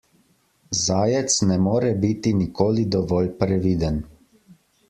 Zajec 0.83 1.35
ne 1.51 1.59
more 1.67 1.93
biti 2.05 2.33
nikoli 2.39 2.89
dovolj 2.97 3.31
previden. 3.45 4.05